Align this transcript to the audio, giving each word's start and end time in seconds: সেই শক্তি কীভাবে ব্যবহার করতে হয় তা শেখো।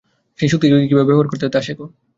সেই 0.39 0.49
শক্তি 0.51 0.65
কীভাবে 0.81 1.07
ব্যবহার 1.09 1.29
করতে 1.29 1.43
হয় 1.45 1.53
তা 1.55 1.61
শেখো। 1.61 1.85